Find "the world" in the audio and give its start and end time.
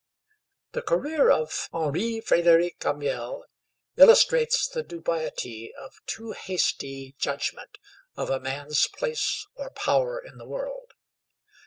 10.39-10.95